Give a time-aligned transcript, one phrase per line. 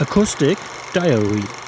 [0.00, 0.58] Acoustic
[0.92, 1.67] Diary.